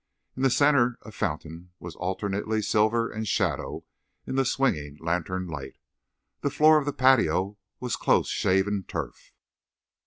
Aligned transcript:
In 0.35 0.41
the 0.41 0.49
center 0.49 0.97
a 1.03 1.11
fountain 1.11 1.73
was 1.79 1.95
alternately 1.95 2.63
silver 2.63 3.11
and 3.11 3.27
shadow 3.27 3.85
in 4.25 4.33
the 4.33 4.45
swinging 4.45 4.97
lantern 4.99 5.45
light. 5.47 5.77
The 6.39 6.49
floor 6.49 6.79
of 6.79 6.85
the 6.87 6.91
patio 6.91 7.59
was 7.79 7.97
close 7.97 8.27
shaven 8.27 8.81
turf. 8.87 9.31